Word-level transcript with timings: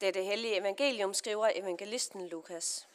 Dette 0.00 0.22
hellige 0.22 0.56
evangelium 0.56 1.14
skriver 1.14 1.50
evangelisten 1.54 2.28
Lukas. 2.28 2.88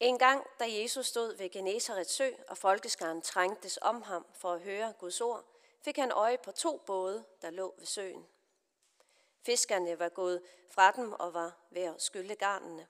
En 0.00 0.18
gang, 0.18 0.46
da 0.58 0.64
Jesus 0.68 1.06
stod 1.06 1.36
ved 1.36 1.50
Genesarets 1.50 2.12
sø, 2.12 2.30
og 2.48 2.58
folkeskaren 2.58 3.22
trængtes 3.22 3.78
om 3.82 4.02
ham 4.02 4.26
for 4.34 4.52
at 4.52 4.60
høre 4.60 4.92
Guds 4.98 5.20
ord, 5.20 5.44
fik 5.82 5.96
han 5.96 6.12
øje 6.12 6.38
på 6.38 6.52
to 6.52 6.82
både, 6.86 7.24
der 7.42 7.50
lå 7.50 7.74
ved 7.78 7.86
søen. 7.86 8.26
Fiskerne 9.42 9.98
var 9.98 10.08
gået 10.08 10.42
fra 10.70 10.90
dem 10.90 11.12
og 11.12 11.34
var 11.34 11.56
ved 11.70 11.82
at 11.82 12.02
skylle 12.02 12.34
garnene. 12.34 12.86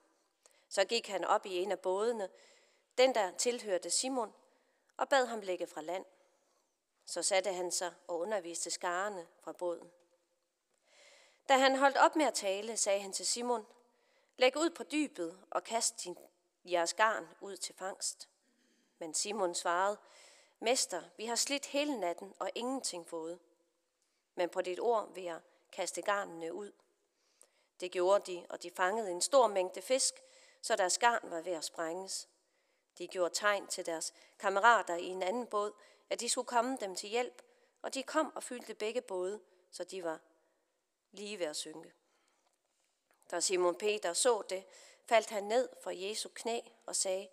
Så 0.71 0.85
gik 0.85 1.09
han 1.09 1.25
op 1.25 1.47
i 1.47 1.59
en 1.59 1.73
af 1.73 1.81
bådene, 1.81 2.29
den 2.99 3.15
der 3.15 3.31
tilhørte 3.31 3.91
Simon, 3.91 4.35
og 4.97 5.09
bad 5.09 5.27
ham 5.27 5.41
lægge 5.41 5.67
fra 5.67 5.81
land. 5.81 6.05
Så 7.07 7.23
satte 7.23 7.53
han 7.53 7.71
sig 7.71 7.95
og 8.07 8.19
underviste 8.19 8.71
skarne 8.71 9.27
fra 9.41 9.53
båden. 9.53 9.91
Da 11.49 11.57
han 11.57 11.77
holdt 11.77 11.97
op 11.97 12.17
med 12.17 12.27
at 12.27 12.35
tale, 12.35 12.77
sagde 12.77 13.01
han 13.01 13.13
til 13.13 13.27
Simon, 13.27 13.67
Læg 14.37 14.57
ud 14.57 14.71
på 14.71 14.83
dybet 14.83 15.39
og 15.51 15.65
kast 15.65 16.05
din, 16.05 16.19
jeres 16.65 16.95
garn 16.95 17.29
ud 17.41 17.57
til 17.57 17.75
fangst. 17.75 18.29
Men 18.99 19.15
Simon 19.15 19.55
svarede, 19.55 19.99
Mester, 20.61 21.03
vi 21.17 21.27
har 21.27 21.37
slidt 21.37 21.67
hele 21.67 22.01
natten 22.01 22.35
og 22.39 22.51
ingenting 22.55 23.09
fået. 23.09 23.39
Men 24.35 24.49
på 24.49 24.63
dit 24.63 24.81
ord 24.81 25.15
vil 25.15 25.25
jeg 25.25 25.41
kaste 25.73 26.03
garnene 26.03 26.55
ud. 26.55 26.73
Det 27.81 27.93
gjorde 27.93 28.33
de, 28.33 28.47
og 28.51 28.63
de 28.63 28.71
fangede 28.71 29.11
en 29.11 29.21
stor 29.21 29.47
mængde 29.47 29.83
fisk, 29.83 30.15
så 30.63 30.77
deres 30.77 30.99
garn 30.99 31.31
var 31.31 31.41
ved 31.41 31.53
at 31.53 31.65
sprænges. 31.65 32.29
De 32.99 33.09
gjorde 33.09 33.35
tegn 33.35 33.67
til 33.67 33.87
deres 33.87 34.15
kammerater 34.39 34.95
i 34.95 35.07
en 35.07 35.23
anden 35.23 35.47
båd, 35.47 35.73
at 36.11 36.21
de 36.21 36.29
skulle 36.29 36.47
komme 36.47 36.77
dem 36.81 36.97
til 36.97 37.09
hjælp, 37.09 37.43
og 37.83 37.95
de 37.95 38.03
kom 38.03 38.33
og 38.37 38.43
fyldte 38.43 38.75
begge 38.75 39.01
både, 39.01 39.41
så 39.71 39.85
de 39.85 40.05
var 40.05 40.21
lige 41.11 41.39
ved 41.39 41.47
at 41.47 41.57
synke. 41.57 41.93
Da 43.31 43.41
Simon 43.41 43.75
Peter 43.75 44.13
så 44.13 44.43
det, 44.49 44.65
faldt 45.07 45.31
han 45.31 45.45
ned 45.45 45.69
for 45.83 45.91
Jesu 45.91 46.29
knæ 46.35 46.61
og 46.87 46.97
sagde, 46.97 47.29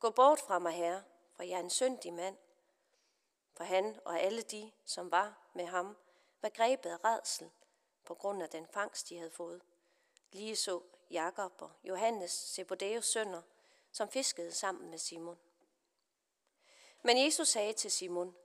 Gå 0.00 0.10
bort 0.10 0.40
fra 0.40 0.58
mig, 0.58 0.72
herre, 0.72 1.02
for 1.32 1.42
jeg 1.42 1.54
er 1.56 1.60
en 1.60 1.70
syndig 1.70 2.12
mand. 2.12 2.36
For 3.56 3.64
han 3.64 4.00
og 4.04 4.20
alle 4.20 4.42
de, 4.42 4.72
som 4.84 5.10
var 5.10 5.48
med 5.54 5.66
ham, 5.66 5.96
var 6.42 6.48
grebet 6.48 6.90
af 6.90 7.04
redsel 7.04 7.50
på 8.04 8.14
grund 8.14 8.42
af 8.42 8.48
den 8.48 8.66
fangst, 8.66 9.08
de 9.08 9.18
havde 9.18 9.30
fået. 9.30 9.62
Lige 10.32 10.56
så 10.56 10.82
Jakob 11.10 11.62
og 11.62 11.70
Johannes, 11.84 12.30
Zebedeus 12.30 13.06
sønner, 13.06 13.42
som 13.92 14.08
fiskede 14.08 14.52
sammen 14.52 14.90
med 14.90 14.98
Simon. 14.98 15.38
Men 17.02 17.24
Jesus 17.24 17.48
sagde 17.48 17.72
til 17.72 17.90
Simon, 17.90 18.36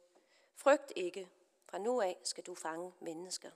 frygt 0.55 0.93
ikke, 0.95 1.29
fra 1.65 1.77
nu 1.77 2.01
af 2.01 2.17
skal 2.23 2.43
du 2.43 2.55
fange 2.55 2.93
mennesker. 2.99 3.51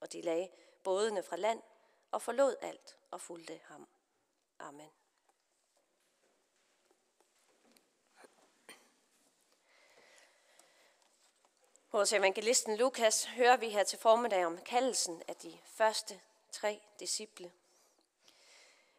Og 0.00 0.12
de 0.12 0.22
lagde 0.22 0.48
bådene 0.82 1.22
fra 1.22 1.36
land 1.36 1.62
og 2.10 2.22
forlod 2.22 2.56
alt 2.60 2.98
og 3.10 3.20
fulgte 3.20 3.60
ham. 3.64 3.88
Amen. 4.58 4.90
Hos 11.88 12.12
evangelisten 12.12 12.76
Lukas 12.76 13.24
hører 13.24 13.56
vi 13.56 13.68
her 13.68 13.84
til 13.84 13.98
formiddag 13.98 14.46
om 14.46 14.58
kaldelsen 14.58 15.22
af 15.28 15.36
de 15.36 15.58
første 15.64 16.20
tre 16.52 16.80
disciple. 17.00 17.52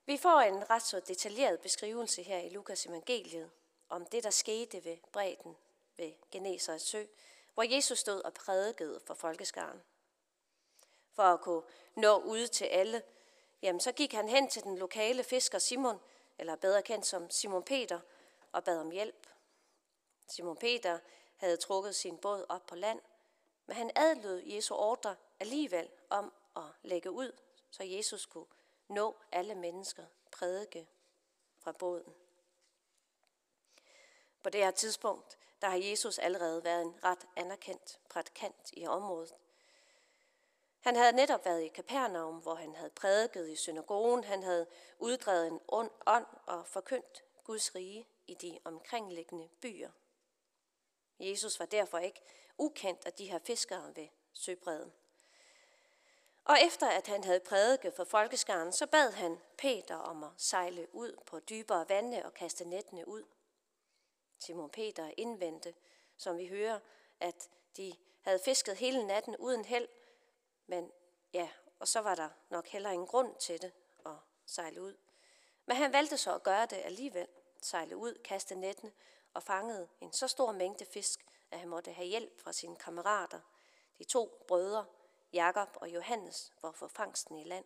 Vi 0.06 0.18
får 0.18 0.40
en 0.40 0.70
ret 0.70 0.84
så 0.84 1.00
detaljeret 1.00 1.60
beskrivelse 1.60 2.24
her 2.24 2.40
i 2.40 2.50
Lukas 2.50 2.86
evangeliet 2.86 3.52
om 3.90 4.06
det, 4.06 4.24
der 4.24 4.30
skete 4.30 4.86
ved 4.86 4.98
bredden 5.12 5.58
ved 5.98 6.14
Genesarets 6.32 6.86
sø, 6.86 7.06
hvor 7.54 7.64
Jesus 7.64 8.00
stod 8.00 8.22
og 8.22 8.34
prædikede 8.34 9.00
for 9.06 9.14
folkeskaren. 9.14 9.82
For 11.14 11.24
at 11.24 11.42
kunne 11.42 11.64
nå 11.96 12.18
ud 12.18 12.48
til 12.48 12.66
alle, 12.66 13.04
jamen 13.62 13.80
så 13.80 13.92
gik 13.92 14.14
han 14.14 14.30
hen 14.30 14.50
til 14.50 14.64
den 14.64 14.78
lokale 14.78 15.24
fisker 15.24 15.60
Simon, 15.60 16.00
eller 16.38 16.56
bedre 16.56 16.82
kendt 16.82 17.06
som 17.06 17.30
Simon 17.30 17.64
Peter, 17.64 18.00
og 18.52 18.64
bad 18.64 18.80
om 18.80 18.92
hjælp. 18.92 19.28
Simon 20.28 20.58
Peter 20.58 21.00
havde 21.38 21.58
trukket 21.58 21.96
sin 21.96 22.18
båd 22.18 22.46
op 22.50 22.66
på 22.66 22.76
land, 22.76 23.02
men 23.66 23.78
han 23.78 23.92
adlød 23.96 24.42
Jesu 24.46 24.76
ordre 24.76 25.16
alligevel 25.40 25.90
om 26.10 26.34
at 26.56 26.64
lægge 26.84 27.12
ud, 27.12 27.32
så 27.72 27.84
Jesus 27.84 28.26
kunne 28.26 28.46
nå 28.88 29.16
alle 29.32 29.56
mennesker, 29.56 30.06
prædike 30.32 30.88
fra 31.60 31.72
båden. 31.72 32.14
På 34.44 34.50
det 34.50 34.62
her 34.62 34.72
tidspunkt, 34.72 35.38
der 35.62 35.70
har 35.70 35.78
Jesus 35.78 36.20
allerede 36.20 36.64
været 36.64 36.82
en 36.82 37.04
ret 37.04 37.28
anerkendt 37.36 38.00
prædikant 38.10 38.72
i 38.74 38.88
området. 38.88 39.34
Han 40.80 40.96
havde 40.96 41.12
netop 41.12 41.46
været 41.46 41.62
i 41.62 41.68
Kapernaum, 41.68 42.38
hvor 42.38 42.56
han 42.56 42.76
havde 42.76 42.90
prædiket 42.90 43.50
i 43.50 43.56
synagogen, 43.56 44.24
han 44.24 44.44
havde 44.44 44.68
uddrevet 45.00 45.48
en 45.48 45.60
ond 45.68 45.92
ånd 46.06 46.26
og 46.46 46.68
forkyndt 46.68 47.24
Guds 47.44 47.76
rige 47.76 48.08
i 48.28 48.34
de 48.34 48.60
omkringliggende 48.64 49.50
byer. 49.62 49.92
Jesus 51.20 51.60
var 51.60 51.66
derfor 51.66 51.98
ikke 51.98 52.22
ukendt 52.58 53.06
af 53.06 53.14
de 53.14 53.26
her 53.32 53.40
fiskere 53.40 53.96
ved 53.96 54.08
søbredden. 54.34 54.94
Og 56.46 56.58
efter 56.62 56.88
at 56.88 57.08
han 57.08 57.24
havde 57.24 57.40
prædiket 57.40 57.94
for 57.94 58.04
folkeskaren, 58.04 58.74
så 58.74 58.88
bad 58.88 59.12
han 59.12 59.40
Peter 59.58 59.96
om 59.96 60.24
at 60.24 60.30
sejle 60.38 60.96
ud 60.96 61.16
på 61.26 61.40
dybere 61.40 61.90
vande 61.90 62.26
og 62.26 62.34
kaste 62.34 62.66
nettene 62.66 63.08
ud. 63.08 63.24
Simon 64.40 64.70
Peter 64.70 65.12
indvendte, 65.18 65.74
som 66.18 66.38
vi 66.38 66.48
hører, 66.48 66.80
at 67.20 67.50
de 67.78 67.94
havde 68.22 68.40
fisket 68.46 68.78
hele 68.78 69.04
natten 69.04 69.38
uden 69.38 69.66
held, 69.66 69.88
men 70.68 70.92
ja, 71.34 71.50
og 71.80 71.88
så 71.88 72.00
var 72.00 72.16
der 72.16 72.30
nok 72.50 72.68
heller 72.68 72.90
ingen 72.90 73.08
grund 73.08 73.36
til 73.36 73.62
det 73.62 73.72
at 74.06 74.16
sejle 74.46 74.82
ud. 74.82 74.98
Men 75.66 75.78
han 75.78 75.94
valgte 75.94 76.18
så 76.18 76.36
at 76.36 76.44
gøre 76.44 76.66
det 76.66 76.82
alligevel, 76.84 77.28
sejle 77.62 77.98
ud, 77.98 78.14
kaste 78.24 78.56
nettene 78.56 78.92
og 79.34 79.44
fangede 79.44 79.88
en 80.02 80.14
så 80.14 80.28
stor 80.28 80.52
mængde 80.52 80.86
fisk, 80.86 81.26
at 81.52 81.60
han 81.60 81.70
måtte 81.70 81.92
have 81.92 82.08
hjælp 82.08 82.42
fra 82.42 82.54
sine 82.54 82.76
kammerater, 82.76 83.40
de 83.98 84.04
to 84.04 84.46
brødre, 84.48 84.86
Jakob 85.34 85.70
og 85.82 85.90
Johannes, 85.90 86.54
for 86.58 86.68
at 86.68 86.76
få 86.76 86.88
fangsten 86.88 87.38
i 87.38 87.44
land. 87.44 87.66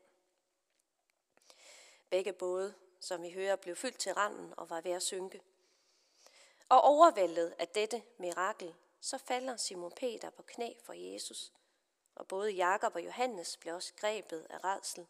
Begge 2.10 2.34
både, 2.34 2.76
som 3.00 3.22
vi 3.22 3.32
hører, 3.32 3.56
blev 3.56 3.76
fyldt 3.76 3.98
til 3.98 4.14
randen 4.14 4.54
og 4.58 4.70
var 4.70 4.82
ved 4.82 4.92
at 4.92 5.04
synke. 5.04 5.42
Og 6.70 6.82
overvældet 6.82 7.56
af 7.60 7.68
dette 7.68 8.04
mirakel, 8.18 8.76
så 9.02 9.18
falder 9.18 9.58
Simon 9.58 9.92
Peter 9.92 10.30
på 10.30 10.44
knæ 10.44 10.74
for 10.84 10.94
Jesus, 10.94 11.54
og 12.16 12.28
både 12.28 12.52
Jakob 12.52 12.96
og 12.96 13.06
Johannes 13.06 13.58
blev 13.58 13.76
også 13.76 13.94
grebet 13.94 14.48
af 14.50 14.64
redsel. 14.64 15.08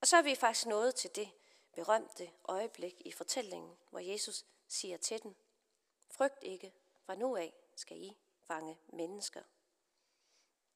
Og 0.00 0.06
så 0.06 0.16
er 0.16 0.22
vi 0.22 0.34
faktisk 0.34 0.66
nået 0.66 0.94
til 0.94 1.16
det 1.16 1.30
berømte 1.72 2.30
øjeblik 2.44 3.00
i 3.00 3.12
fortællingen, 3.12 3.76
hvor 3.90 3.98
Jesus 3.98 4.44
siger 4.68 4.96
til 4.96 5.22
dem, 5.22 5.34
frygt 6.10 6.42
ikke, 6.42 6.72
fra 7.06 7.14
nu 7.14 7.36
af 7.36 7.54
skal 7.76 8.02
I 8.02 8.16
fange 8.40 8.78
mennesker. 8.86 9.42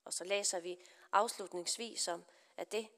Og 0.05 0.13
så 0.13 0.25
læser 0.25 0.61
vi 0.61 0.79
afslutningsvis 1.13 2.09
om, 2.09 2.25
at 2.57 2.73
det 2.73 2.89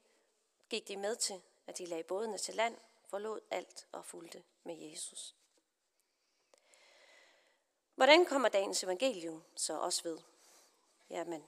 gik 0.69 0.87
de 0.87 0.97
med 0.97 1.15
til, 1.15 1.41
at 1.67 1.77
de 1.77 1.85
lagde 1.85 2.03
bådene 2.03 2.37
til 2.37 2.55
land, 2.55 2.77
forlod 3.07 3.41
alt 3.51 3.87
og 3.91 4.05
fulgte 4.05 4.43
med 4.63 4.75
Jesus. 4.75 5.35
Hvordan 7.95 8.25
kommer 8.25 8.49
dagens 8.49 8.83
evangelium 8.83 9.43
så 9.55 9.79
også 9.79 10.03
ved? 10.03 10.19
Jamen, 11.09 11.45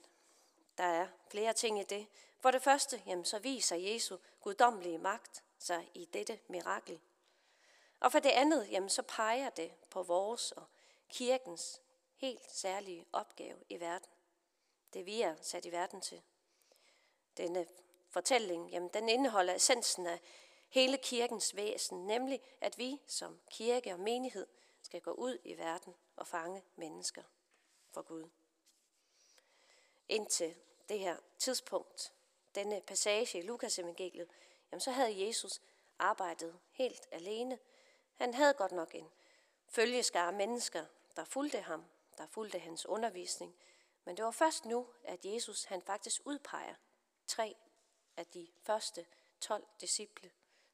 der 0.78 0.84
er 0.84 1.08
flere 1.30 1.54
ting 1.54 1.80
i 1.80 1.84
det. 1.84 2.08
For 2.40 2.52
det 2.52 2.62
første, 2.62 3.04
jamen, 3.06 3.26
så 3.26 3.40
viser 3.40 3.76
Jesu 3.76 4.18
guddommelige 4.42 4.98
magt 4.98 5.44
sig 5.60 5.92
i 5.94 6.06
dette 6.06 6.40
mirakel. 6.48 7.00
Og 8.00 8.12
for 8.12 8.20
det 8.20 8.30
andet, 8.30 8.72
jamen, 8.72 8.90
så 8.90 9.02
peger 9.02 9.50
det 9.50 9.72
på 9.90 10.04
vores 10.04 10.52
og 10.52 10.66
kirkens 11.10 11.82
helt 12.16 12.52
særlige 12.52 13.06
opgave 13.14 13.58
i 13.70 13.80
verden. 13.80 14.10
Det 14.94 15.06
vi 15.06 15.22
er 15.22 15.36
sat 15.42 15.66
i 15.66 15.72
verden 15.72 16.02
til. 16.02 16.22
Denne 17.38 17.68
fortælling, 18.10 18.72
jamen, 18.72 18.90
den 18.90 19.10
indeholder 19.10 19.56
essensen 19.56 20.08
af 20.08 20.20
hele 20.70 20.98
kirkens 20.98 21.56
væsen, 21.56 22.08
nemlig 22.08 22.42
at 22.62 22.78
vi 22.78 23.02
som 23.08 23.40
kirke 23.52 23.94
og 23.94 24.00
menighed 24.00 24.48
skal 24.82 25.02
gå 25.02 25.12
ud 25.12 25.38
i 25.44 25.58
verden 25.58 25.96
og 26.16 26.28
fange 26.28 26.64
mennesker 26.76 27.24
for 27.92 28.02
Gud. 28.02 28.30
Indtil 30.10 30.56
det 30.90 31.00
her 31.00 31.18
tidspunkt, 31.38 32.14
denne 32.56 32.82
passage 32.82 33.40
i 33.40 33.42
Lukas 33.42 33.80
evangeliet, 33.80 34.30
jamen 34.72 34.82
så 34.82 34.92
havde 34.92 35.28
Jesus 35.28 35.62
arbejdet 36.00 36.60
helt 36.72 37.08
alene. 37.12 37.60
Han 38.16 38.34
havde 38.34 38.54
godt 38.54 38.72
nok 38.72 38.96
en 38.96 39.10
følgeskare 39.68 40.32
mennesker, 40.32 40.86
der 41.16 41.24
fulgte 41.24 41.62
ham, 41.62 41.86
der 42.18 42.28
fulgte 42.28 42.60
hans 42.60 42.86
undervisning, 42.86 43.56
men 44.08 44.18
det 44.18 44.26
var 44.26 44.32
først 44.32 44.66
nu, 44.66 44.88
at 45.04 45.26
Jesus 45.26 45.64
han 45.64 45.82
faktisk 45.82 46.22
udpeger 46.26 46.76
tre 47.28 47.56
af 48.18 48.26
de 48.26 48.48
første 48.64 49.06
12 49.42 49.68
disciple 49.82 50.32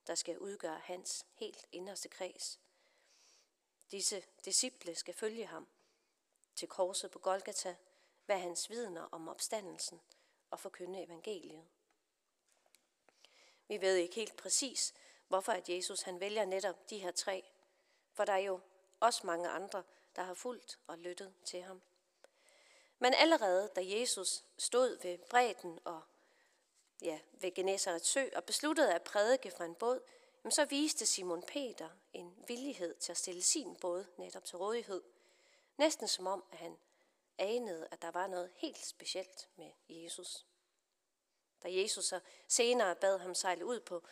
der 0.07 0.15
skal 0.15 0.39
udgøre 0.39 0.79
hans 0.83 1.25
helt 1.33 1.65
inderste 1.71 2.09
kreds. 2.09 2.59
Disse 3.91 4.23
disciple 4.45 4.95
skal 4.95 5.13
følge 5.13 5.45
ham 5.45 5.67
til 6.55 6.67
korset 6.67 7.11
på 7.11 7.19
Golgata, 7.19 7.75
være 8.27 8.39
hans 8.39 8.69
vidner 8.69 9.07
om 9.11 9.27
opstandelsen 9.27 10.01
og 10.49 10.59
forkynde 10.59 11.03
evangeliet. 11.03 11.65
Vi 13.67 13.81
ved 13.81 13.95
ikke 13.95 14.15
helt 14.15 14.35
præcis, 14.35 14.93
hvorfor 15.27 15.51
at 15.51 15.69
Jesus 15.69 16.01
han 16.01 16.19
vælger 16.19 16.45
netop 16.45 16.89
de 16.89 16.97
her 16.97 17.11
tre, 17.11 17.43
for 18.11 18.25
der 18.25 18.33
er 18.33 18.37
jo 18.37 18.59
også 18.99 19.27
mange 19.27 19.49
andre, 19.49 19.83
der 20.15 20.23
har 20.23 20.33
fulgt 20.33 20.79
og 20.87 20.97
lyttet 20.97 21.33
til 21.45 21.61
ham. 21.61 21.81
Men 23.03 23.13
allerede 23.13 23.69
da 23.75 23.81
Jesus 23.85 24.43
stod 24.57 25.01
ved 25.01 25.17
bredden 25.17 25.79
og 25.83 26.01
ja, 27.01 27.19
ved 27.31 27.53
Genesarets 27.53 28.07
sø 28.07 28.29
og 28.35 28.43
besluttede 28.43 28.93
at 28.93 29.01
prædike 29.01 29.51
fra 29.51 29.65
en 29.65 29.75
båd, 29.75 29.99
så 30.49 30.65
viste 30.65 31.05
Simon 31.05 31.43
Peter 31.43 31.89
en 32.13 32.43
villighed 32.47 32.95
til 32.95 33.11
at 33.11 33.17
stille 33.17 33.41
sin 33.41 33.75
båd 33.75 34.05
netop 34.17 34.45
til 34.45 34.57
rådighed. 34.57 35.01
Næsten 35.77 36.07
som 36.07 36.27
om, 36.27 36.43
at 36.51 36.57
han 36.57 36.77
anede, 37.37 37.87
at 37.91 38.01
der 38.01 38.11
var 38.11 38.27
noget 38.27 38.51
helt 38.55 38.85
specielt 38.85 39.49
med 39.55 39.71
Jesus. 39.89 40.45
Da 41.63 41.67
Jesus 41.71 42.05
så 42.05 42.19
senere 42.47 42.95
bad 42.95 43.19
ham 43.19 43.35
sejle 43.35 43.65
ud 43.65 43.79
på 43.79 44.03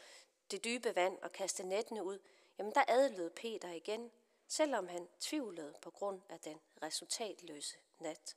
det 0.51 0.63
dybe 0.63 0.95
vand 0.95 1.17
og 1.21 1.31
kaste 1.31 1.63
nettene 1.63 2.03
ud, 2.03 2.19
jamen 2.57 2.73
der 2.73 2.83
adlød 2.87 3.29
Peter 3.29 3.71
igen, 3.71 4.11
selvom 4.47 4.87
han 4.87 5.07
tvivlede 5.19 5.75
på 5.81 5.91
grund 5.91 6.21
af 6.29 6.39
den 6.39 6.59
resultatløse 6.81 7.77
nat. 7.99 8.35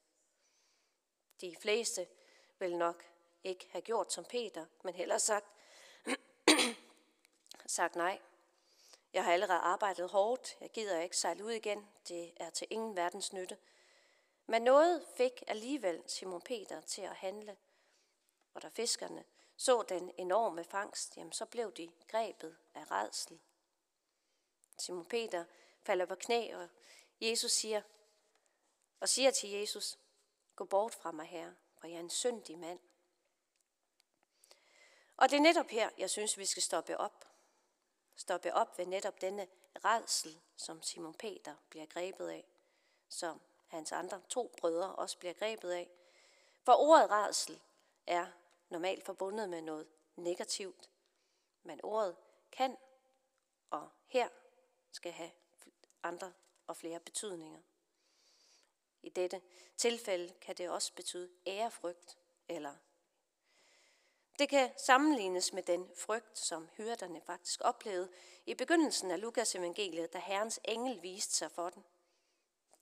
De 1.40 1.56
fleste 1.60 2.06
vil 2.58 2.76
nok 2.76 3.04
ikke 3.44 3.68
have 3.70 3.82
gjort 3.82 4.12
som 4.12 4.24
Peter, 4.24 4.66
men 4.84 4.94
heller 4.94 5.18
sagt, 5.18 5.46
sagt 7.66 7.96
nej. 7.96 8.20
Jeg 9.12 9.24
har 9.24 9.32
allerede 9.32 9.58
arbejdet 9.58 10.10
hårdt, 10.10 10.56
jeg 10.60 10.70
gider 10.70 11.00
ikke 11.00 11.16
sejle 11.16 11.44
ud 11.44 11.50
igen, 11.50 11.88
det 12.08 12.32
er 12.36 12.50
til 12.50 12.66
ingen 12.70 12.96
verdens 12.96 13.32
nytte. 13.32 13.58
Men 14.46 14.62
noget 14.62 15.06
fik 15.16 15.42
alligevel 15.46 16.02
Simon 16.06 16.42
Peter 16.42 16.80
til 16.80 17.02
at 17.02 17.16
handle, 17.16 17.56
og 18.54 18.62
da 18.62 18.68
fiskerne 18.68 19.24
så 19.56 19.82
den 19.88 20.12
enorme 20.18 20.64
fangst, 20.64 21.16
jamen 21.16 21.32
så 21.32 21.46
blev 21.46 21.72
de 21.72 21.90
grebet 22.08 22.56
af 22.74 22.90
redsel. 22.90 23.40
Simon 24.78 25.04
Peter 25.04 25.44
falder 25.82 26.06
på 26.06 26.14
knæ, 26.14 26.54
og 26.54 26.68
Jesus 27.20 27.52
siger, 27.52 27.82
og 29.00 29.08
siger 29.08 29.30
til 29.30 29.50
Jesus, 29.50 29.98
gå 30.56 30.64
bort 30.64 30.94
fra 30.94 31.12
mig 31.12 31.26
her, 31.26 31.54
for 31.80 31.86
jeg 31.86 31.96
er 31.96 32.00
en 32.00 32.10
syndig 32.10 32.58
mand. 32.58 32.80
Og 35.16 35.30
det 35.30 35.36
er 35.36 35.40
netop 35.40 35.68
her, 35.68 35.90
jeg 35.98 36.10
synes, 36.10 36.38
vi 36.38 36.46
skal 36.46 36.62
stoppe 36.62 36.98
op. 36.98 37.24
Stoppe 38.16 38.54
op 38.54 38.78
ved 38.78 38.86
netop 38.86 39.20
denne 39.20 39.48
redsel, 39.84 40.40
som 40.56 40.82
Simon 40.82 41.14
Peter 41.14 41.54
bliver 41.68 41.86
grebet 41.86 42.28
af, 42.28 42.44
som 43.08 43.40
hans 43.66 43.92
andre 43.92 44.22
to 44.28 44.54
brødre 44.58 44.94
også 44.94 45.18
bliver 45.18 45.34
grebet 45.34 45.70
af. 45.70 45.90
For 46.62 46.72
ordet 46.72 47.10
redsel 47.10 47.60
er 48.06 48.26
normalt 48.68 49.04
forbundet 49.04 49.48
med 49.48 49.62
noget 49.62 49.88
negativt, 50.16 50.90
men 51.62 51.80
ordet 51.82 52.16
kan 52.52 52.76
og 53.70 53.88
her 54.06 54.28
skal 54.92 55.12
have 55.12 55.30
andre 56.02 56.32
og 56.66 56.76
flere 56.76 57.00
betydninger. 57.00 57.60
I 59.04 59.08
dette 59.08 59.40
tilfælde 59.76 60.34
kan 60.40 60.56
det 60.56 60.70
også 60.70 60.92
betyde 60.94 61.30
ærefrygt 61.46 62.18
eller 62.48 62.74
det 64.38 64.48
kan 64.48 64.70
sammenlignes 64.76 65.52
med 65.52 65.62
den 65.62 65.90
frygt, 65.96 66.38
som 66.38 66.68
hyrderne 66.76 67.20
faktisk 67.20 67.60
oplevede 67.64 68.08
i 68.46 68.54
begyndelsen 68.54 69.10
af 69.10 69.20
Lukas 69.20 69.54
evangeliet, 69.54 70.12
da 70.12 70.18
Herrens 70.18 70.60
engel 70.64 71.02
viste 71.02 71.34
sig 71.34 71.50
for 71.50 71.70
den. 71.70 71.84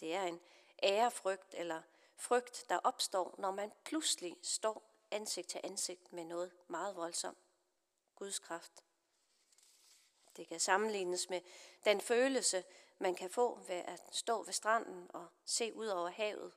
Det 0.00 0.14
er 0.14 0.22
en 0.22 0.40
ærefrygt 0.82 1.54
eller 1.54 1.82
frygt, 2.16 2.64
der 2.68 2.78
opstår, 2.84 3.34
når 3.38 3.50
man 3.50 3.72
pludselig 3.84 4.36
står 4.42 4.82
ansigt 5.10 5.48
til 5.48 5.60
ansigt 5.64 6.12
med 6.12 6.24
noget 6.24 6.52
meget 6.68 6.96
voldsomt. 6.96 7.38
Guds 8.16 8.38
kraft. 8.38 8.84
Det 10.36 10.48
kan 10.48 10.60
sammenlignes 10.60 11.30
med 11.30 11.40
den 11.84 12.00
følelse, 12.00 12.64
man 13.02 13.14
kan 13.14 13.30
få 13.30 13.58
ved 13.58 13.82
at 13.84 14.02
stå 14.10 14.42
ved 14.42 14.52
stranden 14.52 15.10
og 15.14 15.26
se 15.44 15.74
ud 15.74 15.86
over 15.86 16.10
havet, 16.10 16.52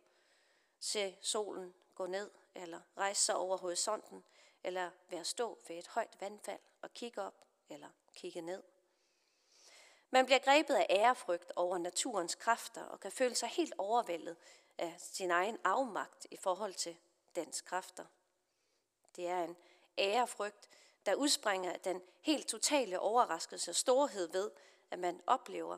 se 0.79 1.17
solen 1.21 1.73
gå 1.95 2.05
ned 2.05 2.31
eller 2.55 2.81
rejse 2.97 3.21
sig 3.21 3.35
over 3.35 3.57
horisonten, 3.57 4.23
eller 4.63 4.91
ved 5.09 5.19
at 5.19 5.27
stå 5.27 5.59
ved 5.67 5.77
et 5.77 5.87
højt 5.87 6.17
vandfald 6.19 6.59
og 6.81 6.93
kigge 6.93 7.21
op 7.21 7.45
eller 7.69 7.89
kigge 8.15 8.41
ned. 8.41 8.63
Man 10.09 10.25
bliver 10.25 10.39
grebet 10.39 10.75
af 10.75 10.87
ærefrygt 10.89 11.51
over 11.55 11.77
naturens 11.77 12.35
kræfter 12.35 12.83
og 12.83 12.99
kan 12.99 13.11
føle 13.11 13.35
sig 13.35 13.49
helt 13.49 13.73
overvældet 13.77 14.37
af 14.77 14.95
sin 14.97 15.31
egen 15.31 15.57
afmagt 15.63 16.27
i 16.31 16.37
forhold 16.37 16.73
til 16.73 16.97
dens 17.35 17.61
kræfter. 17.61 18.05
Det 19.15 19.27
er 19.27 19.43
en 19.43 19.57
ærefrygt, 19.97 20.69
der 21.05 21.15
udspringer 21.15 21.73
af 21.73 21.79
den 21.79 22.01
helt 22.21 22.47
totale 22.47 22.99
overraskelse 22.99 23.71
og 23.71 23.75
storhed 23.75 24.31
ved, 24.31 24.51
at 24.91 24.99
man 24.99 25.21
oplever 25.27 25.77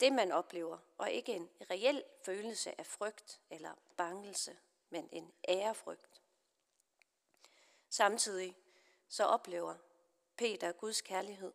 det, 0.00 0.12
man 0.12 0.32
oplever, 0.32 0.78
og 0.98 1.10
ikke 1.10 1.32
en 1.32 1.50
reel 1.70 2.04
følelse 2.24 2.80
af 2.80 2.86
frygt 2.86 3.40
eller 3.50 3.74
bangelse, 3.96 4.56
men 4.90 5.08
en 5.12 5.32
ærefrygt. 5.48 6.22
Samtidig 7.88 8.56
så 9.08 9.24
oplever 9.24 9.74
Peter 10.36 10.72
Guds 10.72 11.00
kærlighed. 11.00 11.52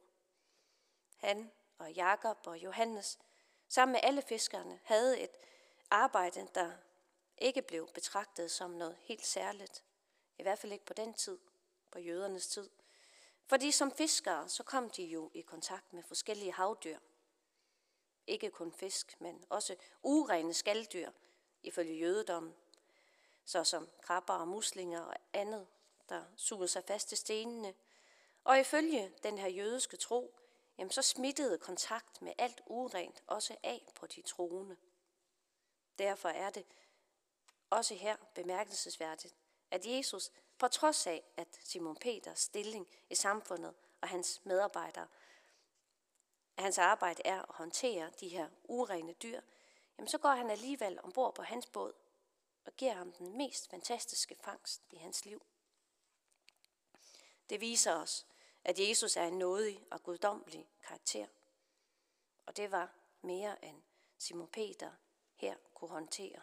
Han 1.18 1.52
og 1.78 1.92
Jakob 1.92 2.38
og 2.46 2.58
Johannes, 2.58 3.20
sammen 3.68 3.92
med 3.92 4.00
alle 4.04 4.22
fiskerne, 4.22 4.80
havde 4.84 5.20
et 5.20 5.32
arbejde, 5.90 6.48
der 6.56 6.72
ikke 7.38 7.62
blev 7.62 7.90
betragtet 7.94 8.52
som 8.52 8.72
noget 8.72 8.98
helt 9.02 9.26
særligt. 9.26 9.84
I 10.40 10.44
hvert 10.44 10.60
fald 10.60 10.72
ikke 10.72 10.86
på 10.86 10.94
den 10.94 11.14
tid, 11.14 11.40
på 11.92 12.00
jødernes 12.00 12.48
tid. 12.48 12.70
Fordi 13.46 13.72
som 13.72 13.92
fiskere, 13.92 14.50
så 14.50 14.64
kom 14.64 14.90
de 14.90 15.04
jo 15.04 15.32
i 15.34 15.42
kontakt 15.42 15.94
med 15.94 16.04
forskellige 16.04 16.52
havdyr. 16.52 16.98
Ikke 18.28 18.52
kun 18.52 18.72
fisk, 18.72 19.22
men 19.22 19.46
også 19.50 19.76
urene 20.04 20.54
skalddyr, 20.54 21.12
ifølge 21.64 22.00
jødedommen, 22.00 22.56
såsom 23.46 23.90
krabber 24.02 24.34
og 24.34 24.48
muslinger 24.48 25.02
og 25.02 25.16
andet, 25.34 25.68
der 26.10 26.24
sugede 26.36 26.68
sig 26.68 26.84
fast 26.84 27.10
til 27.10 27.18
stenene. 27.18 27.74
Og 28.44 28.60
ifølge 28.60 29.14
den 29.24 29.38
her 29.38 29.48
jødiske 29.48 29.98
tro, 29.98 30.36
jamen 30.78 30.92
så 30.92 31.02
smittede 31.02 31.58
kontakt 31.58 32.22
med 32.22 32.34
alt 32.38 32.62
urent 32.66 33.24
også 33.28 33.58
af 33.64 33.88
på 33.96 34.08
de 34.08 34.22
troende. 34.22 34.78
Derfor 36.00 36.30
er 36.30 36.50
det 36.50 36.66
også 37.70 37.96
her 37.96 38.16
bemærkelsesværdigt, 38.36 39.36
at 39.72 39.86
Jesus, 39.86 40.32
på 40.58 40.68
trods 40.68 41.08
af, 41.08 41.24
at 41.38 41.60
Simon 41.64 41.96
Peters 41.96 42.40
stilling 42.40 42.88
i 43.10 43.16
samfundet 43.16 43.74
og 44.02 44.08
hans 44.08 44.42
medarbejdere, 44.44 45.08
at 46.58 46.64
hans 46.64 46.78
arbejde 46.78 47.22
er 47.26 47.42
at 47.42 47.56
håndtere 47.56 48.12
de 48.20 48.30
her 48.30 48.50
urene 48.64 49.14
dyr, 49.14 49.42
jamen 49.98 50.08
så 50.08 50.18
går 50.18 50.30
han 50.30 50.50
alligevel 50.50 51.00
ombord 51.04 51.36
på 51.36 51.42
hans 51.42 51.66
båd 51.66 51.94
og 52.66 52.74
giver 52.78 52.94
ham 52.94 53.12
den 53.12 53.38
mest 53.38 53.70
fantastiske 53.70 54.36
fangst 54.44 54.82
i 54.92 54.96
hans 54.96 55.26
liv. 55.26 55.42
Det 57.50 57.62
viser 57.62 57.94
os, 57.94 58.26
at 58.64 58.80
Jesus 58.80 59.18
er 59.18 59.26
en 59.26 59.38
nådig 59.38 59.86
og 59.92 60.04
guddommelig 60.04 60.70
karakter. 60.84 61.28
Og 62.46 62.58
det 62.58 62.72
var 62.72 62.94
mere 63.22 63.66
end 63.66 63.82
Simon 64.18 64.48
Peter 64.48 64.92
her 65.36 65.56
kunne 65.74 65.90
håndtere. 65.90 66.42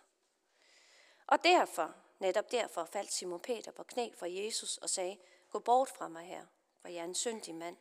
Og 1.26 1.44
derfor, 1.44 1.94
netop 2.18 2.50
derfor, 2.50 2.84
faldt 2.84 3.12
Simon 3.12 3.40
Peter 3.40 3.72
på 3.72 3.82
knæ 3.82 4.10
for 4.14 4.26
Jesus 4.26 4.78
og 4.78 4.90
sagde, 4.90 5.18
gå 5.50 5.58
bort 5.58 5.88
fra 5.88 6.08
mig 6.08 6.26
her, 6.26 6.46
for 6.80 6.88
jeg 6.88 7.00
er 7.00 7.04
en 7.04 7.14
syndig 7.14 7.54
mand. 7.54 7.76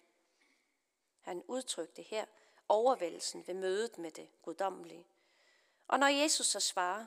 Han 1.27 1.43
udtrykte 1.47 2.01
her 2.01 2.25
overvældelsen 2.69 3.47
ved 3.47 3.53
mødet 3.53 3.97
med 3.97 4.11
det 4.11 4.29
guddommelige. 4.41 5.07
Og 5.87 5.99
når 5.99 6.07
Jesus 6.07 6.45
så 6.45 6.59
svarer 6.59 7.05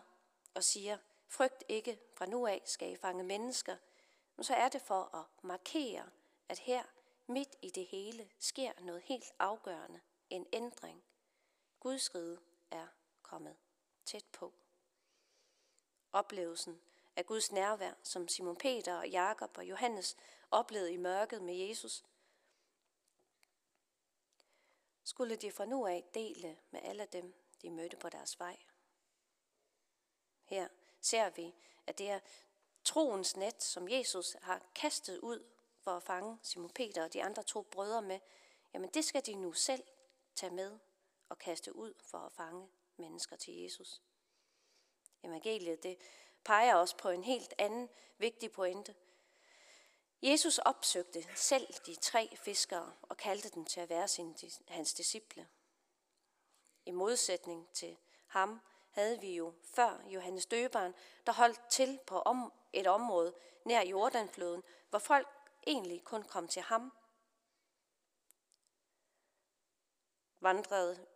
og 0.54 0.64
siger, 0.64 0.98
frygt 1.28 1.64
ikke, 1.68 1.98
fra 2.14 2.26
nu 2.26 2.46
af 2.46 2.62
skal 2.64 2.92
I 2.92 2.96
fange 2.96 3.24
mennesker, 3.24 3.76
så 4.40 4.54
er 4.54 4.68
det 4.68 4.82
for 4.82 5.16
at 5.16 5.44
markere, 5.44 6.10
at 6.48 6.58
her 6.58 6.82
midt 7.26 7.56
i 7.62 7.70
det 7.70 7.86
hele 7.86 8.30
sker 8.38 8.72
noget 8.80 9.02
helt 9.02 9.32
afgørende, 9.38 10.00
en 10.30 10.46
ændring. 10.52 11.04
Guds 11.80 12.14
rige 12.14 12.38
er 12.70 12.86
kommet 13.22 13.56
tæt 14.04 14.24
på. 14.32 14.52
Oplevelsen 16.12 16.80
af 17.16 17.26
Guds 17.26 17.52
nærvær, 17.52 17.92
som 18.02 18.28
Simon 18.28 18.56
Peter 18.56 18.94
og 18.94 19.08
Jakob 19.08 19.58
og 19.58 19.64
Johannes 19.64 20.16
oplevede 20.50 20.92
i 20.92 20.96
mørket 20.96 21.42
med 21.42 21.54
Jesus, 21.54 22.04
skulle 25.04 25.36
de 25.36 25.52
fra 25.52 25.64
nu 25.64 25.86
af 25.86 26.04
dele 26.14 26.58
med 26.70 26.80
alle 26.82 27.06
dem, 27.06 27.34
de 27.62 27.70
mødte 27.70 27.96
på 27.96 28.08
deres 28.08 28.40
vej. 28.40 28.56
Her 30.44 30.68
ser 31.00 31.30
vi, 31.30 31.54
at 31.86 31.98
det 31.98 32.10
er 32.10 32.20
troens 32.84 33.36
net, 33.36 33.62
som 33.62 33.88
Jesus 33.88 34.36
har 34.42 34.62
kastet 34.74 35.18
ud 35.18 35.44
for 35.80 35.90
at 35.90 36.02
fange 36.02 36.38
Simon 36.42 36.70
Peter 36.70 37.04
og 37.04 37.12
de 37.12 37.22
andre 37.24 37.42
to 37.42 37.62
brødre 37.62 38.02
med, 38.02 38.20
jamen 38.74 38.90
det 38.94 39.04
skal 39.04 39.26
de 39.26 39.34
nu 39.34 39.52
selv 39.52 39.82
tage 40.34 40.54
med 40.54 40.78
og 41.28 41.38
kaste 41.38 41.76
ud 41.76 41.94
for 42.02 42.18
at 42.18 42.32
fange 42.32 42.68
mennesker 42.96 43.36
til 43.36 43.54
Jesus. 43.54 44.02
Evangeliet 45.22 45.82
det 45.82 45.98
peger 46.44 46.74
også 46.74 46.96
på 46.96 47.08
en 47.08 47.24
helt 47.24 47.54
anden 47.58 47.88
vigtig 48.18 48.52
pointe. 48.52 48.94
Jesus 50.22 50.58
opsøgte 50.58 51.26
selv 51.34 51.66
de 51.86 51.94
tre 51.94 52.36
fiskere 52.36 52.92
og 53.02 53.16
kaldte 53.16 53.50
dem 53.50 53.64
til 53.64 53.80
at 53.80 53.88
være 53.88 54.08
sin, 54.08 54.36
hans 54.68 54.94
disciple. 54.94 55.48
I 56.86 56.90
modsætning 56.90 57.68
til 57.72 57.96
ham 58.26 58.60
havde 58.90 59.20
vi 59.20 59.36
jo 59.36 59.54
før 59.64 60.02
Johannes 60.06 60.46
Døberen, 60.46 60.94
der 61.26 61.32
holdt 61.32 61.60
til 61.70 61.98
på 62.06 62.18
om, 62.20 62.52
et 62.72 62.86
område 62.86 63.34
nær 63.64 63.82
Jordanfloden, 63.82 64.62
hvor 64.90 64.98
folk 64.98 65.28
egentlig 65.66 66.04
kun 66.04 66.22
kom 66.22 66.48
til 66.48 66.62
ham. 66.62 66.92
Vandrede, 70.40 71.06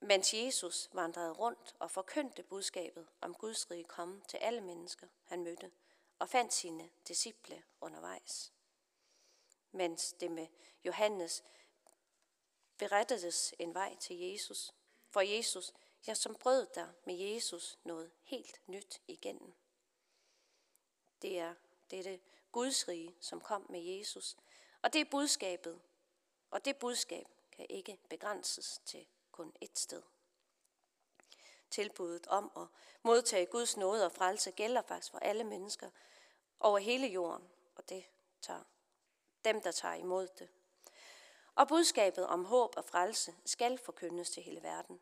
mens 0.00 0.34
Jesus 0.34 0.90
vandrede 0.92 1.32
rundt 1.32 1.74
og 1.78 1.90
forkyndte 1.90 2.42
budskabet 2.42 3.06
om 3.20 3.34
Guds 3.34 3.70
rige 3.70 3.84
komme 3.84 4.22
til 4.28 4.36
alle 4.36 4.60
mennesker, 4.60 5.06
han 5.24 5.42
mødte, 5.44 5.70
og 6.20 6.28
fandt 6.28 6.52
sine 6.52 6.90
disciple 7.08 7.64
undervejs. 7.80 8.52
Mens 9.72 10.12
det 10.12 10.30
med 10.30 10.46
Johannes 10.84 11.44
berettedes 12.76 13.54
en 13.58 13.74
vej 13.74 13.96
til 13.96 14.18
Jesus, 14.18 14.74
for 15.08 15.20
Jesus, 15.20 15.72
jeg 16.06 16.16
som 16.16 16.34
brød 16.34 16.66
der 16.74 16.88
med 17.04 17.14
Jesus 17.14 17.78
noget 17.84 18.10
helt 18.22 18.60
nyt 18.66 19.02
igennem. 19.06 19.54
Det 21.22 21.38
er 21.38 21.54
dette 21.90 22.20
Guds 22.52 22.88
rige, 22.88 23.16
som 23.20 23.40
kom 23.40 23.66
med 23.68 23.80
Jesus. 23.80 24.36
Og 24.82 24.92
det 24.92 25.00
er 25.00 25.10
budskabet, 25.10 25.80
og 26.50 26.64
det 26.64 26.76
budskab 26.76 27.26
kan 27.52 27.66
ikke 27.68 27.98
begrænses 28.08 28.80
til 28.84 29.06
kun 29.32 29.52
ét 29.64 29.74
sted. 29.74 30.02
Tilbuddet 31.70 32.26
om 32.26 32.52
at 32.56 32.66
modtage 33.02 33.46
Guds 33.46 33.76
nåde 33.76 34.06
og 34.06 34.12
frelse 34.12 34.50
gælder 34.50 34.82
faktisk 34.82 35.10
for 35.10 35.18
alle 35.18 35.44
mennesker 35.44 35.90
over 36.60 36.78
hele 36.78 37.06
jorden, 37.06 37.48
og 37.76 37.88
det 37.88 38.04
tager 38.40 38.62
dem, 39.44 39.60
der 39.60 39.72
tager 39.72 39.94
imod 39.94 40.28
det. 40.38 40.48
Og 41.54 41.68
budskabet 41.68 42.26
om 42.26 42.44
håb 42.44 42.74
og 42.76 42.84
frelse 42.84 43.34
skal 43.44 43.78
forkyndes 43.78 44.30
til 44.30 44.42
hele 44.42 44.62
verden. 44.62 45.00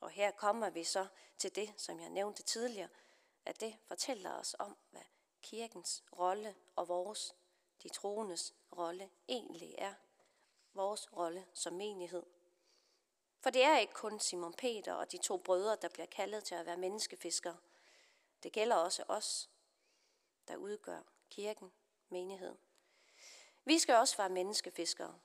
Og 0.00 0.10
her 0.10 0.30
kommer 0.30 0.70
vi 0.70 0.84
så 0.84 1.06
til 1.38 1.54
det, 1.54 1.74
som 1.76 2.00
jeg 2.00 2.08
nævnte 2.08 2.42
tidligere, 2.42 2.88
at 3.44 3.60
det 3.60 3.76
fortæller 3.86 4.32
os 4.32 4.56
om, 4.58 4.76
hvad 4.90 5.02
kirkens 5.42 6.04
rolle 6.18 6.54
og 6.76 6.88
vores, 6.88 7.34
de 7.82 7.88
troendes 7.88 8.54
rolle, 8.76 9.10
egentlig 9.28 9.74
er. 9.78 9.94
Vores 10.74 11.12
rolle 11.16 11.46
som 11.54 11.72
menighed. 11.72 12.22
For 13.42 13.50
det 13.50 13.64
er 13.64 13.78
ikke 13.78 13.92
kun 13.92 14.20
Simon 14.20 14.54
Peter 14.54 14.92
og 14.92 15.12
de 15.12 15.18
to 15.18 15.36
brødre, 15.36 15.76
der 15.82 15.88
bliver 15.88 16.06
kaldet 16.06 16.44
til 16.44 16.54
at 16.54 16.66
være 16.66 16.76
menneskefiskere. 16.76 17.56
Det 18.42 18.52
gælder 18.52 18.76
også 18.76 19.04
os, 19.08 19.50
der 20.48 20.56
udgør 20.56 21.02
kirken, 21.30 21.72
menigheden. 22.08 22.58
Vi 23.64 23.78
skal 23.78 23.94
også 23.94 24.16
være 24.16 24.28
menneskefiskere. 24.28 25.18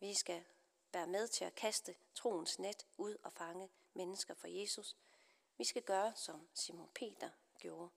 Vi 0.00 0.14
skal 0.14 0.44
være 0.92 1.06
med 1.06 1.28
til 1.28 1.44
at 1.44 1.54
kaste 1.54 1.94
troens 2.14 2.58
net 2.58 2.86
ud 2.96 3.16
og 3.22 3.32
fange 3.32 3.70
mennesker 3.94 4.34
for 4.34 4.46
Jesus. 4.48 4.96
Vi 5.58 5.64
skal 5.64 5.82
gøre, 5.82 6.12
som 6.16 6.48
Simon 6.54 6.88
Peter 6.94 7.30
gjorde. 7.58 7.90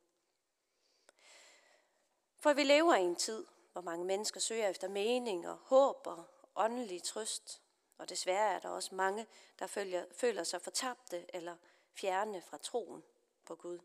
For 2.38 2.53
vi 2.53 2.63
lever 2.63 2.95
i 2.95 3.01
en 3.01 3.15
tid, 3.15 3.45
hvor 3.71 3.81
mange 3.81 4.05
mennesker 4.05 4.39
søger 4.39 4.67
efter 4.67 4.88
mening 4.88 5.47
og 5.47 5.55
håb 5.55 6.07
og 6.07 6.23
åndelig 6.55 7.03
trøst. 7.03 7.61
Og 8.00 8.10
desværre 8.10 8.53
er 8.53 8.60
der 8.60 8.70
også 8.70 8.96
mange, 8.96 9.27
der 9.60 9.68
følger, 9.68 10.06
føler 10.12 10.44
sig 10.44 10.62
fortabte 10.62 11.36
eller 11.36 11.56
fjerne 11.94 12.41
fra 12.41 12.58
troen 12.58 13.03
på 13.46 13.56
Gud. 13.56 13.79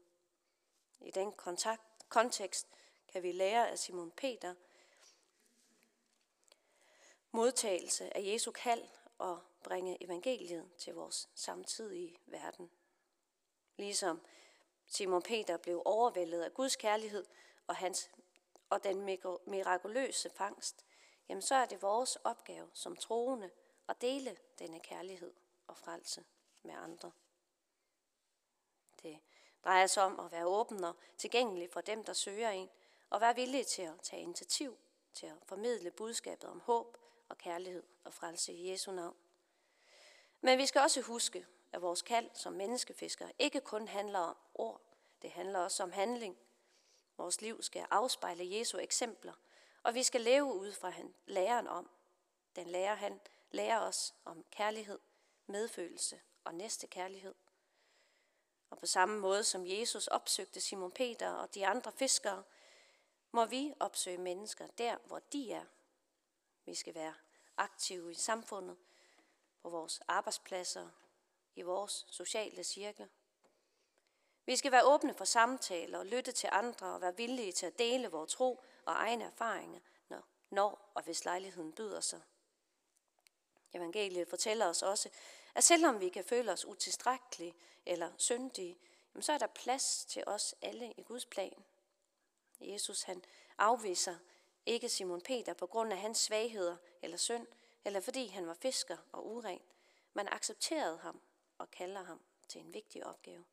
I 1.00 1.10
den 1.10 1.32
kontakt, 1.32 1.82
kontekst 2.08 2.68
kan 3.08 3.22
vi 3.22 3.32
lære 3.32 3.70
af 3.70 3.78
Simon 3.78 4.10
Peter 4.10 4.54
modtagelse 7.34 8.16
af 8.16 8.22
Jesu 8.24 8.50
kald 8.50 8.82
og 9.18 9.40
bringe 9.62 10.02
evangeliet 10.04 10.70
til 10.78 10.94
vores 10.94 11.28
samtidige 11.34 12.16
verden. 12.26 12.70
Ligesom 13.76 14.20
Simon 14.86 15.22
Peter 15.22 15.56
blev 15.56 15.82
overvældet 15.84 16.42
af 16.42 16.54
Guds 16.54 16.76
kærlighed 16.76 17.26
og 17.66 17.76
hans 17.76 18.10
og 18.70 18.84
den 18.84 19.18
mirakuløse 19.46 20.30
fangst, 20.30 20.84
jamen 21.28 21.42
så 21.42 21.54
er 21.54 21.66
det 21.66 21.82
vores 21.82 22.16
opgave 22.16 22.70
som 22.72 22.96
troende 22.96 23.50
at 23.88 24.00
dele 24.00 24.36
denne 24.58 24.80
kærlighed 24.80 25.34
og 25.66 25.76
frelse 25.76 26.24
med 26.62 26.74
andre. 26.74 27.12
Det 29.02 29.20
drejer 29.64 29.86
sig 29.86 30.02
om 30.02 30.20
at 30.20 30.32
være 30.32 30.46
åben 30.46 30.84
og 30.84 30.96
tilgængelig 31.18 31.70
for 31.70 31.80
dem, 31.80 32.04
der 32.04 32.12
søger 32.12 32.50
en, 32.50 32.70
og 33.10 33.20
være 33.20 33.34
villig 33.34 33.66
til 33.66 33.82
at 33.82 34.00
tage 34.02 34.22
initiativ 34.22 34.78
til 35.14 35.26
at 35.26 35.36
formidle 35.42 35.90
budskabet 35.90 36.50
om 36.50 36.60
håb 36.60 36.96
og 37.28 37.38
kærlighed 37.38 37.82
og 38.04 38.12
frelse 38.12 38.52
i 38.52 38.70
Jesu 38.70 38.92
navn. 38.92 39.16
Men 40.40 40.58
vi 40.58 40.66
skal 40.66 40.80
også 40.80 41.00
huske, 41.00 41.46
at 41.72 41.82
vores 41.82 42.02
kald 42.02 42.30
som 42.34 42.52
menneskefiskere 42.52 43.32
ikke 43.38 43.60
kun 43.60 43.88
handler 43.88 44.18
om 44.18 44.36
ord, 44.54 44.80
det 45.22 45.30
handler 45.30 45.58
også 45.58 45.82
om 45.82 45.92
handling 45.92 46.38
Vores 47.16 47.40
liv 47.40 47.62
skal 47.62 47.86
afspejle 47.90 48.58
Jesu 48.58 48.78
eksempler, 48.78 49.32
og 49.82 49.94
vi 49.94 50.02
skal 50.02 50.20
leve 50.20 50.44
ud 50.44 50.72
fra 50.72 50.90
han, 50.90 51.14
læreren 51.26 51.68
om. 51.68 51.90
Den 52.56 52.66
lærer 52.66 52.94
han 52.94 53.20
lærer 53.54 53.80
os 53.80 54.14
om 54.24 54.44
kærlighed, 54.50 54.98
medfølelse 55.46 56.20
og 56.44 56.54
næste 56.54 56.86
kærlighed. 56.86 57.34
Og 58.70 58.78
på 58.78 58.86
samme 58.86 59.18
måde 59.18 59.44
som 59.44 59.66
Jesus 59.66 60.06
opsøgte 60.06 60.60
Simon 60.60 60.92
Peter 60.92 61.30
og 61.30 61.54
de 61.54 61.66
andre 61.66 61.92
fiskere, 61.92 62.42
må 63.32 63.44
vi 63.44 63.74
opsøge 63.80 64.18
mennesker 64.18 64.66
der, 64.66 64.96
hvor 65.06 65.18
de 65.18 65.52
er. 65.52 65.64
Vi 66.64 66.74
skal 66.74 66.94
være 66.94 67.14
aktive 67.56 68.10
i 68.10 68.14
samfundet, 68.14 68.76
på 69.62 69.70
vores 69.70 70.00
arbejdspladser, 70.08 70.88
i 71.56 71.62
vores 71.62 72.06
sociale 72.10 72.64
cirkel, 72.64 73.08
vi 74.46 74.56
skal 74.56 74.72
være 74.72 74.84
åbne 74.84 75.14
for 75.14 75.24
samtaler 75.24 75.98
og 75.98 76.06
lytte 76.06 76.32
til 76.32 76.48
andre 76.52 76.86
og 76.86 77.00
være 77.00 77.16
villige 77.16 77.52
til 77.52 77.66
at 77.66 77.78
dele 77.78 78.08
vores 78.08 78.32
tro 78.32 78.62
og 78.84 78.92
egne 78.94 79.24
erfaringer, 79.24 79.80
når, 80.08 80.22
når 80.50 80.90
og 80.94 81.02
hvis 81.02 81.24
lejligheden 81.24 81.72
byder 81.72 82.00
sig. 82.00 82.20
Evangeliet 83.74 84.28
fortæller 84.28 84.66
os 84.66 84.82
også, 84.82 85.08
at 85.54 85.64
selvom 85.64 86.00
vi 86.00 86.08
kan 86.08 86.24
føle 86.24 86.52
os 86.52 86.64
utilstrækkelige 86.64 87.54
eller 87.86 88.10
syndige, 88.16 88.78
så 89.20 89.32
er 89.32 89.38
der 89.38 89.46
plads 89.46 90.04
til 90.04 90.24
os 90.26 90.54
alle 90.62 90.94
i 90.96 91.02
Guds 91.02 91.26
plan. 91.26 91.64
Jesus 92.60 93.02
han 93.02 93.24
afviser 93.58 94.16
ikke 94.66 94.88
Simon 94.88 95.20
Peter 95.20 95.54
på 95.54 95.66
grund 95.66 95.92
af 95.92 95.98
hans 95.98 96.18
svagheder 96.18 96.76
eller 97.02 97.16
synd, 97.16 97.46
eller 97.84 98.00
fordi 98.00 98.26
han 98.26 98.46
var 98.46 98.54
fisker 98.54 98.96
og 99.12 99.26
uren. 99.26 99.60
Man 100.14 100.28
accepterede 100.28 100.98
ham 100.98 101.20
og 101.58 101.70
kalder 101.70 102.02
ham 102.02 102.20
til 102.48 102.60
en 102.60 102.74
vigtig 102.74 103.06
opgave. 103.06 103.44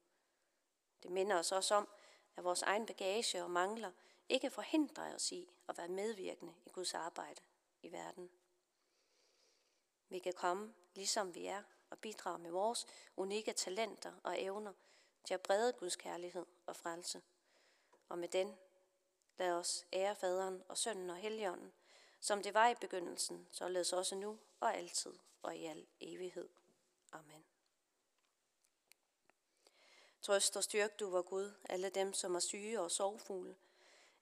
Det 1.03 1.11
minder 1.11 1.39
os 1.39 1.51
også 1.51 1.75
om, 1.75 1.89
at 2.37 2.43
vores 2.43 2.61
egen 2.61 2.85
bagage 2.85 3.43
og 3.43 3.51
mangler 3.51 3.91
ikke 4.29 4.49
forhindrer 4.49 5.15
os 5.15 5.31
i 5.31 5.49
at 5.69 5.77
være 5.77 5.87
medvirkende 5.87 6.53
i 6.65 6.69
Guds 6.69 6.93
arbejde 6.93 7.41
i 7.81 7.91
verden. 7.91 8.29
Vi 10.11 10.19
kan 10.19 10.33
komme, 10.33 10.73
ligesom 10.95 11.35
vi 11.35 11.45
er, 11.45 11.63
og 11.89 11.99
bidrage 11.99 12.39
med 12.39 12.51
vores 12.51 12.85
unikke 13.17 13.53
talenter 13.53 14.13
og 14.23 14.41
evner 14.41 14.73
til 15.23 15.33
at 15.33 15.41
brede 15.41 15.73
Guds 15.73 15.95
kærlighed 15.95 16.45
og 16.65 16.75
frelse. 16.75 17.21
Og 18.09 18.17
med 18.17 18.27
den 18.27 18.55
lad 19.37 19.51
os 19.51 19.85
ære 19.93 20.15
faderen 20.15 20.63
og 20.67 20.77
sønnen 20.77 21.09
og 21.09 21.15
helligånden, 21.15 21.73
som 22.19 22.43
det 22.43 22.53
var 22.53 22.69
i 22.69 22.75
begyndelsen, 22.75 23.47
således 23.51 23.93
også 23.93 24.15
nu 24.15 24.39
og 24.59 24.75
altid 24.75 25.13
og 25.41 25.55
i 25.55 25.65
al 25.65 25.87
evighed. 25.99 26.49
Amen. 27.11 27.45
Trøst 30.21 30.57
og 30.57 30.63
styrk 30.63 30.99
du, 30.99 31.09
vor 31.09 31.21
Gud, 31.21 31.51
alle 31.69 31.89
dem, 31.89 32.13
som 32.13 32.35
er 32.35 32.39
syge 32.39 32.81
og 32.81 32.91
sorgfulde, 32.91 33.55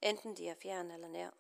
enten 0.01 0.37
de 0.37 0.47
er 0.47 0.55
fjern 0.55 0.91
eller 0.91 1.07
nær. 1.07 1.31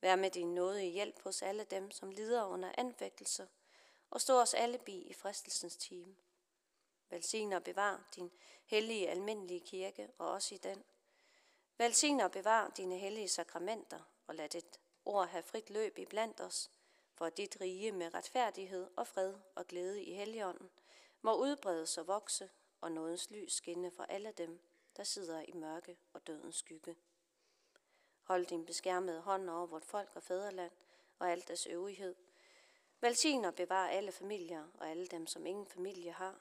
Vær 0.00 0.16
med 0.16 0.30
din 0.30 0.54
nåde 0.54 0.86
i 0.86 0.90
hjælp 0.90 1.22
hos 1.22 1.42
alle 1.42 1.64
dem, 1.64 1.90
som 1.90 2.10
lider 2.10 2.44
under 2.44 2.72
anfægtelser, 2.78 3.46
og 4.10 4.20
stå 4.20 4.40
os 4.40 4.54
alle 4.54 4.78
bi 4.78 4.96
i 4.96 5.12
fristelsens 5.12 5.76
time. 5.76 6.16
Velsign 7.10 7.52
og 7.52 7.64
bevar 7.64 8.08
din 8.16 8.30
hellige 8.66 9.08
almindelige 9.08 9.60
kirke, 9.60 10.08
og 10.18 10.28
os 10.28 10.52
i 10.52 10.56
den. 10.56 10.84
Velsign 11.78 12.20
og 12.20 12.30
bevar 12.30 12.72
dine 12.76 12.98
hellige 12.98 13.28
sakramenter, 13.28 14.00
og 14.26 14.34
lad 14.34 14.48
dit 14.48 14.80
ord 15.04 15.28
have 15.28 15.42
frit 15.42 15.70
løb 15.70 15.98
i 15.98 16.04
blandt 16.04 16.40
os, 16.40 16.70
for 17.14 17.28
dit 17.28 17.56
rige 17.60 17.92
med 17.92 18.14
retfærdighed 18.14 18.90
og 18.96 19.06
fred 19.06 19.34
og 19.54 19.66
glæde 19.66 20.02
i 20.02 20.14
helligånden 20.14 20.70
må 21.22 21.36
udbredes 21.36 21.98
og 21.98 22.06
vokse 22.06 22.50
og 22.80 22.92
nådens 22.92 23.30
lys 23.30 23.52
skinne 23.52 23.90
for 23.90 24.02
alle 24.02 24.32
dem, 24.32 24.60
der 24.96 25.04
sidder 25.04 25.44
i 25.48 25.52
mørke 25.52 25.96
og 26.12 26.26
dødens 26.26 26.56
skygge. 26.56 26.96
Hold 28.28 28.46
din 28.46 28.66
beskærmede 28.66 29.20
hånd 29.20 29.50
over 29.50 29.66
vort 29.66 29.84
folk 29.84 30.10
og 30.14 30.22
fædreland 30.22 30.72
og 31.18 31.30
alt 31.30 31.48
deres 31.48 31.66
øvrighed. 31.66 32.14
Velsign 33.00 33.44
og 33.44 33.54
bevar 33.54 33.88
alle 33.88 34.12
familier 34.12 34.68
og 34.74 34.90
alle 34.90 35.06
dem, 35.06 35.26
som 35.26 35.46
ingen 35.46 35.66
familie 35.66 36.12
har. 36.12 36.40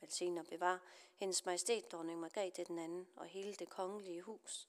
Velsign 0.00 0.38
og 0.38 0.46
bevar 0.46 0.80
hendes 1.16 1.46
majestæt, 1.46 1.92
dronning 1.92 2.20
Margrethe 2.20 2.64
den 2.64 2.78
anden 2.78 3.08
og 3.16 3.26
hele 3.26 3.54
det 3.54 3.68
kongelige 3.68 4.22
hus. 4.22 4.68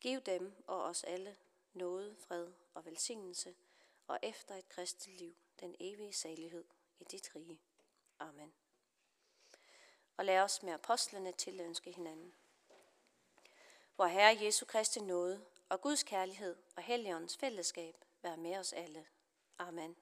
Giv 0.00 0.20
dem 0.20 0.52
og 0.66 0.82
os 0.82 1.04
alle 1.04 1.36
noget, 1.72 2.16
fred 2.18 2.52
og 2.74 2.84
velsignelse, 2.84 3.54
og 4.06 4.18
efter 4.22 4.54
et 4.54 4.68
kristent 4.68 5.16
liv 5.16 5.34
den 5.60 5.76
evige 5.80 6.12
salighed 6.12 6.64
i 7.00 7.04
dit 7.04 7.34
rige. 7.34 7.60
Amen. 8.18 8.52
Og 10.16 10.24
lad 10.24 10.40
os 10.40 10.62
med 10.62 10.72
apostlene 10.72 11.32
tilønske 11.32 11.92
hinanden. 11.92 12.34
Hvor 13.96 14.06
Herre 14.06 14.44
Jesu 14.44 14.66
Kristi 14.66 15.00
nåde 15.00 15.44
og 15.70 15.80
Guds 15.80 16.02
kærlighed 16.02 16.56
og 16.76 16.82
Helligåndens 16.82 17.36
fællesskab 17.36 17.94
være 18.22 18.36
med 18.36 18.56
os 18.56 18.72
alle. 18.72 19.04
Amen. 19.58 19.96